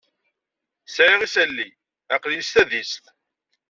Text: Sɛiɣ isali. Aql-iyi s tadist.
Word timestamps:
Sɛiɣ 0.87 1.21
isali. 1.27 1.69
Aql-iyi 2.15 2.43
s 2.47 2.49
tadist. 2.53 3.03